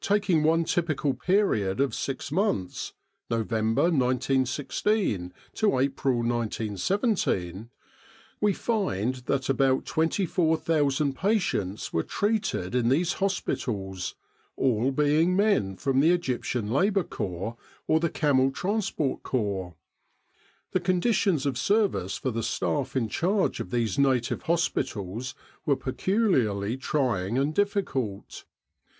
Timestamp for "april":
5.80-6.18